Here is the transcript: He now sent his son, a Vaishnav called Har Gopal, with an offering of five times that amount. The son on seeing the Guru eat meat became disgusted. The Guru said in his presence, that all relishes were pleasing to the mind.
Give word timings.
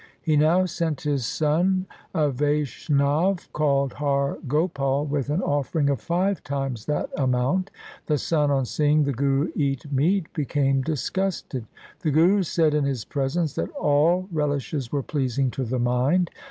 He 0.19 0.35
now 0.35 0.65
sent 0.65 1.01
his 1.01 1.27
son, 1.27 1.85
a 2.15 2.31
Vaishnav 2.31 3.53
called 3.53 3.93
Har 3.93 4.39
Gopal, 4.47 5.05
with 5.05 5.29
an 5.29 5.43
offering 5.43 5.91
of 5.91 6.01
five 6.01 6.43
times 6.43 6.85
that 6.87 7.11
amount. 7.15 7.69
The 8.07 8.17
son 8.17 8.49
on 8.49 8.65
seeing 8.65 9.03
the 9.03 9.13
Guru 9.13 9.51
eat 9.53 9.91
meat 9.91 10.33
became 10.33 10.81
disgusted. 10.81 11.67
The 11.99 12.09
Guru 12.09 12.41
said 12.41 12.73
in 12.73 12.83
his 12.85 13.05
presence, 13.05 13.53
that 13.53 13.69
all 13.73 14.27
relishes 14.31 14.91
were 14.91 15.03
pleasing 15.03 15.51
to 15.51 15.63
the 15.63 15.77
mind. 15.77 16.31